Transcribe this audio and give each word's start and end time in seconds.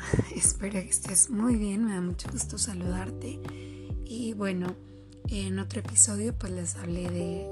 Espero 0.34 0.72
que 0.72 0.88
estés 0.88 1.30
muy 1.30 1.56
bien, 1.56 1.84
me 1.84 1.94
da 1.94 2.00
mucho 2.00 2.30
gusto 2.30 2.58
saludarte. 2.58 3.40
Y 4.04 4.32
bueno, 4.34 4.74
en 5.28 5.58
otro 5.58 5.80
episodio 5.80 6.36
pues 6.36 6.52
les 6.52 6.76
hablé 6.76 7.10
de 7.10 7.46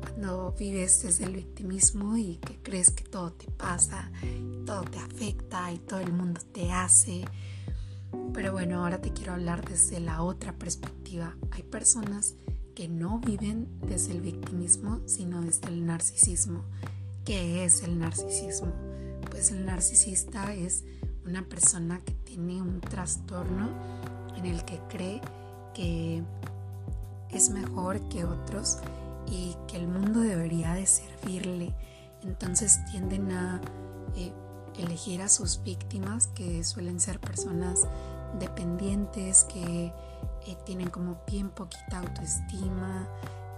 cuando 0.00 0.54
vives 0.58 1.02
desde 1.02 1.24
el 1.24 1.32
victimismo 1.34 2.16
y 2.16 2.36
que 2.36 2.58
crees 2.62 2.90
que 2.90 3.04
todo 3.04 3.32
te 3.32 3.50
pasa, 3.50 4.10
todo 4.66 4.82
te 4.82 4.98
afecta 4.98 5.72
y 5.72 5.78
todo 5.78 6.00
el 6.00 6.12
mundo 6.12 6.40
te 6.52 6.70
hace. 6.72 7.24
Pero 8.32 8.52
bueno, 8.52 8.82
ahora 8.82 9.00
te 9.00 9.12
quiero 9.12 9.32
hablar 9.32 9.68
desde 9.68 10.00
la 10.00 10.22
otra 10.22 10.52
perspectiva. 10.54 11.36
Hay 11.50 11.62
personas 11.62 12.34
que 12.74 12.88
no 12.88 13.20
viven 13.20 13.68
desde 13.86 14.12
el 14.12 14.20
victimismo, 14.20 15.00
sino 15.06 15.42
desde 15.42 15.68
el 15.68 15.86
narcisismo. 15.86 16.64
¿Qué 17.24 17.64
es 17.64 17.82
el 17.82 17.98
narcisismo? 17.98 18.72
Pues 19.30 19.50
el 19.50 19.64
narcisista 19.64 20.54
es 20.54 20.84
una 21.26 21.42
persona 21.42 22.00
que 22.04 22.12
tiene 22.12 22.60
un 22.60 22.80
trastorno 22.80 23.68
en 24.36 24.46
el 24.46 24.64
que 24.64 24.78
cree 24.88 25.20
que 25.72 26.22
es 27.30 27.50
mejor 27.50 28.00
que 28.08 28.24
otros 28.24 28.78
y 29.26 29.56
que 29.66 29.76
el 29.76 29.88
mundo 29.88 30.20
debería 30.20 30.74
de 30.74 30.86
servirle. 30.86 31.74
Entonces 32.22 32.84
tienden 32.90 33.32
a 33.32 33.60
eh, 34.16 34.32
elegir 34.78 35.22
a 35.22 35.28
sus 35.28 35.62
víctimas, 35.62 36.28
que 36.28 36.64
suelen 36.64 37.00
ser 37.00 37.20
personas 37.20 37.86
dependientes, 38.38 39.44
que 39.44 39.92
eh, 40.46 40.56
tienen 40.64 40.90
como 40.90 41.18
bien 41.26 41.50
poquita 41.50 41.98
autoestima, 41.98 43.08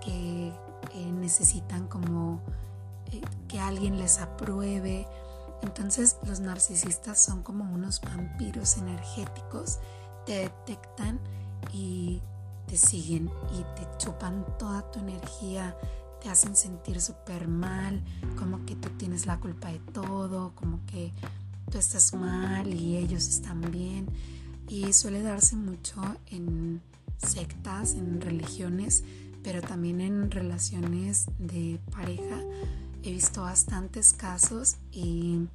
que 0.00 0.48
eh, 0.48 1.12
necesitan 1.12 1.88
como 1.88 2.40
que 3.48 3.60
alguien 3.60 3.98
les 3.98 4.18
apruebe 4.18 5.06
entonces 5.64 6.18
los 6.26 6.40
narcisistas 6.40 7.18
son 7.18 7.42
como 7.42 7.64
unos 7.72 8.00
vampiros 8.02 8.76
energéticos, 8.76 9.78
te 10.26 10.38
detectan 10.38 11.18
y 11.72 12.20
te 12.66 12.76
siguen 12.76 13.30
y 13.52 13.62
te 13.74 13.86
chupan 13.98 14.44
toda 14.58 14.90
tu 14.90 15.00
energía, 15.00 15.76
te 16.22 16.28
hacen 16.28 16.54
sentir 16.54 17.00
súper 17.00 17.48
mal, 17.48 18.02
como 18.38 18.64
que 18.66 18.76
tú 18.76 18.90
tienes 18.90 19.26
la 19.26 19.40
culpa 19.40 19.68
de 19.72 19.78
todo, 19.78 20.54
como 20.54 20.84
que 20.86 21.12
tú 21.70 21.78
estás 21.78 22.14
mal 22.14 22.72
y 22.72 22.96
ellos 22.96 23.26
están 23.26 23.60
bien. 23.70 24.06
Y 24.68 24.92
suele 24.92 25.22
darse 25.22 25.56
mucho 25.56 26.00
en 26.26 26.82
sectas, 27.18 27.94
en 27.94 28.20
religiones, 28.20 29.02
pero 29.42 29.60
también 29.60 30.00
en 30.00 30.30
relaciones 30.30 31.26
de 31.38 31.80
pareja 31.90 32.40
he 33.04 33.12
visto 33.12 33.42
bastantes 33.42 34.12
casos 34.14 34.76
y 34.90 35.46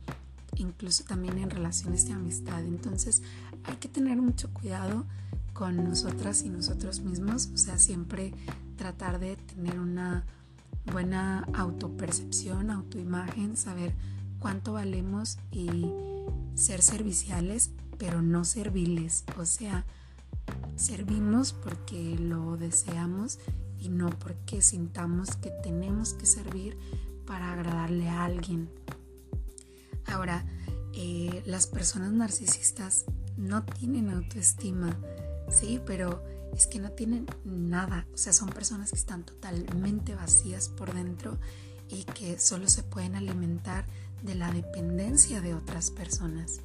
incluso 0.55 1.03
también 1.03 1.39
en 1.39 1.49
relaciones 1.49 2.05
de 2.05 2.13
amistad. 2.13 2.63
Entonces 2.63 3.23
hay 3.63 3.75
que 3.77 3.89
tener 3.89 4.21
mucho 4.21 4.53
cuidado 4.53 5.05
con 5.53 5.83
nosotras 5.83 6.43
y 6.43 6.49
nosotros 6.49 7.01
mismos, 7.01 7.49
o 7.53 7.57
sea, 7.57 7.79
siempre 7.79 8.33
tratar 8.77 9.19
de 9.19 9.35
tener 9.35 9.79
una 9.79 10.25
buena 10.91 11.45
autopercepción, 11.53 12.69
autoimagen, 12.69 13.57
saber 13.57 13.93
cuánto 14.39 14.73
valemos 14.73 15.37
y 15.51 15.91
ser 16.53 16.81
serviciales, 16.81 17.71
pero 17.97 18.21
no 18.21 18.45
serviles, 18.45 19.25
o 19.37 19.45
sea, 19.45 19.85
servimos 20.75 21.53
porque 21.53 22.15
lo 22.17 22.57
deseamos 22.57 23.39
y 23.79 23.89
no 23.89 24.09
porque 24.11 24.61
sintamos 24.61 25.35
que 25.35 25.51
tenemos 25.63 26.13
que 26.13 26.25
servir 26.25 26.77
para 27.29 27.53
agradarle 27.53 28.09
a 28.09 28.25
alguien. 28.25 28.71
Ahora, 30.07 30.43
eh, 30.93 31.43
las 31.45 31.67
personas 31.67 32.11
narcisistas 32.11 33.05
no 33.37 33.63
tienen 33.63 34.09
autoestima, 34.09 34.99
sí, 35.51 35.79
pero 35.85 36.23
es 36.55 36.65
que 36.65 36.79
no 36.79 36.89
tienen 36.89 37.27
nada, 37.45 38.07
o 38.15 38.17
sea, 38.17 38.33
son 38.33 38.49
personas 38.49 38.89
que 38.89 38.97
están 38.97 39.25
totalmente 39.25 40.15
vacías 40.15 40.69
por 40.69 40.91
dentro 40.91 41.37
y 41.87 42.03
que 42.03 42.39
solo 42.39 42.67
se 42.67 42.81
pueden 42.81 43.15
alimentar 43.15 43.85
de 44.23 44.33
la 44.33 44.51
dependencia 44.51 45.39
de 45.39 45.53
otras 45.53 45.91
personas. 45.91 46.61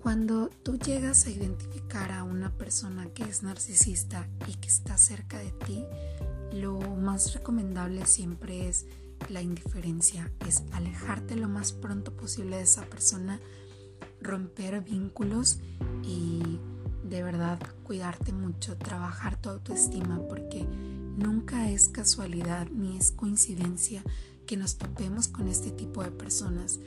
Cuando 0.00 0.48
tú 0.64 0.76
llegas 0.76 1.26
a 1.26 1.30
identificar 1.30 2.10
a 2.10 2.24
una 2.24 2.50
persona 2.50 3.06
que 3.14 3.22
es 3.22 3.44
narcisista 3.44 4.28
y 4.48 4.54
que 4.54 4.66
está 4.66 4.98
cerca 4.98 5.38
de 5.38 5.52
ti, 5.52 5.84
lo 6.52 6.78
más 6.78 7.34
recomendable 7.34 8.06
siempre 8.06 8.68
es 8.68 8.86
la 9.28 9.40
indiferencia, 9.42 10.32
es 10.46 10.62
alejarte 10.72 11.36
lo 11.36 11.48
más 11.48 11.72
pronto 11.72 12.14
posible 12.16 12.56
de 12.56 12.62
esa 12.62 12.84
persona, 12.86 13.40
romper 14.20 14.82
vínculos 14.82 15.58
y 16.02 16.58
de 17.04 17.22
verdad 17.22 17.58
cuidarte 17.84 18.32
mucho, 18.32 18.76
trabajar 18.76 19.40
tu 19.40 19.50
autoestima 19.50 20.20
porque 20.28 20.64
nunca 21.16 21.70
es 21.70 21.88
casualidad 21.88 22.68
ni 22.70 22.96
es 22.96 23.12
coincidencia 23.12 24.02
que 24.46 24.56
nos 24.56 24.76
topemos 24.76 25.28
con 25.28 25.48
este 25.48 25.70
tipo 25.70 26.02
de 26.02 26.10
personas. 26.10 26.80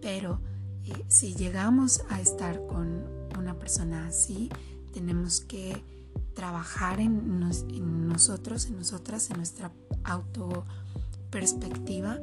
Pero 0.00 0.40
eh, 0.84 1.04
si 1.08 1.34
llegamos 1.34 2.02
a 2.10 2.20
estar 2.20 2.66
con 2.66 3.04
una 3.38 3.58
persona 3.58 4.06
así, 4.06 4.50
tenemos 4.92 5.40
que 5.40 5.82
trabajar 6.34 7.00
en, 7.00 7.40
nosotros, 8.12 8.66
en 8.66 8.76
nosotras, 8.76 9.30
en 9.30 9.38
nuestra 9.38 9.72
auto 10.04 10.66
perspectiva 11.30 12.18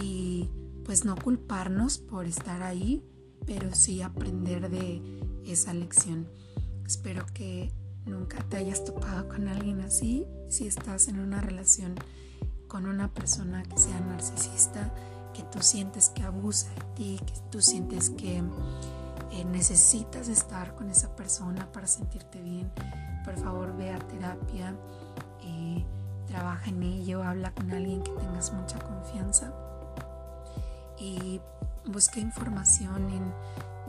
y 0.00 0.48
pues 0.84 1.04
no 1.04 1.16
culparnos 1.16 1.98
por 1.98 2.26
estar 2.26 2.62
ahí, 2.62 3.04
pero 3.44 3.74
sí 3.74 4.00
aprender 4.00 4.70
de 4.70 5.02
esa 5.44 5.74
lección. 5.74 6.28
Espero 6.86 7.26
que 7.34 7.72
nunca 8.06 8.38
te 8.48 8.56
hayas 8.56 8.84
topado 8.84 9.28
con 9.28 9.48
alguien 9.48 9.80
así. 9.80 10.24
Si 10.48 10.66
estás 10.66 11.08
en 11.08 11.18
una 11.18 11.40
relación 11.40 11.94
con 12.68 12.86
una 12.86 13.12
persona 13.12 13.62
que 13.62 13.76
sea 13.76 14.00
narcisista, 14.00 14.94
que 15.34 15.42
tú 15.42 15.58
sientes 15.60 16.08
que 16.10 16.22
abusa 16.22 16.68
de 16.74 16.94
ti, 16.94 17.20
que 17.24 17.34
tú 17.50 17.60
sientes 17.60 18.10
que 18.10 18.42
eh, 19.30 19.44
necesitas 19.44 20.28
estar 20.28 20.74
con 20.74 20.90
esa 20.90 21.14
persona 21.14 21.70
para 21.72 21.86
sentirte 21.86 22.40
bien, 22.40 22.70
por 23.24 23.36
favor 23.38 23.76
ve 23.76 23.92
a 23.92 23.98
terapia, 23.98 24.74
y 25.42 25.84
trabaja 26.26 26.70
en 26.70 26.82
ello, 26.82 27.22
habla 27.22 27.52
con 27.52 27.70
alguien 27.72 28.02
que 28.02 28.12
tengas 28.12 28.52
mucha 28.52 28.78
confianza 28.78 29.52
y 30.98 31.40
busca 31.86 32.20
información 32.20 33.10
en 33.10 33.32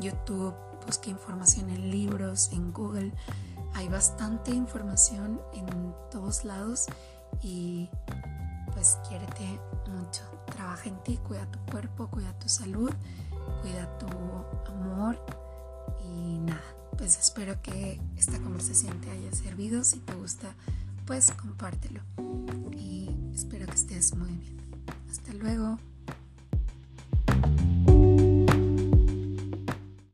YouTube, 0.04 0.54
busca 0.86 1.10
información 1.10 1.70
en 1.70 1.92
libros, 1.92 2.52
en 2.54 2.72
Google. 2.72 3.12
Hay 3.74 3.88
bastante 3.88 4.52
información 4.52 5.42
en 5.54 5.94
todos 6.12 6.46
lados 6.46 6.86
y 7.42 7.90
pues 8.74 8.98
quiérete 9.08 9.60
mucho. 9.88 10.24
Trabaja 10.46 10.90
en 10.90 11.02
ti, 11.04 11.18
cuida 11.18 11.46
tu 11.52 11.60
cuerpo, 11.72 12.08
cuida 12.08 12.38
tu 12.40 12.50
salud, 12.50 12.92
cuida 13.62 13.98
tu 13.98 14.08
amor 14.72 15.24
y 16.04 16.40
nada 16.40 16.80
pues 17.00 17.18
espero 17.18 17.62
que 17.62 17.98
esta 18.18 18.40
conversación 18.40 19.00
te 19.00 19.10
haya 19.10 19.32
servido. 19.32 19.86
Si 19.86 20.00
te 20.00 20.14
gusta, 20.16 20.54
pues 21.08 21.32
compártelo. 21.32 22.02
Y 22.78 23.09
espero 23.34 23.66
que 23.68 23.76
estés 23.76 24.14
muy 24.16 24.34
bien. 24.34 24.58
Hasta 25.09 25.32
luego. 25.34 25.80